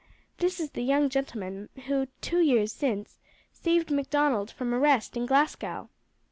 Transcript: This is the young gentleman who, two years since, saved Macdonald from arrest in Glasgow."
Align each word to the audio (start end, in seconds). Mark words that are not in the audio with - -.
This 0.39 0.59
is 0.59 0.71
the 0.71 0.81
young 0.81 1.09
gentleman 1.09 1.69
who, 1.85 2.07
two 2.21 2.41
years 2.41 2.71
since, 2.73 3.19
saved 3.51 3.91
Macdonald 3.91 4.49
from 4.49 4.73
arrest 4.73 5.15
in 5.15 5.27
Glasgow." 5.27 5.89